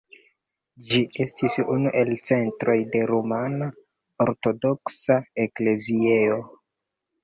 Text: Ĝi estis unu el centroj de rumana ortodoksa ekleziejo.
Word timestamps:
Ĝi 0.87 1.01
estis 1.25 1.57
unu 1.75 1.91
el 2.01 2.09
centroj 2.31 2.77
de 2.97 3.05
rumana 3.13 3.71
ortodoksa 4.29 5.23
ekleziejo. 5.49 6.47